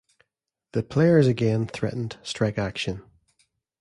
The 0.71 0.81
players 0.81 1.27
again 1.27 1.67
threatened 1.67 2.17
strike 2.23 2.57
action. 2.57 3.03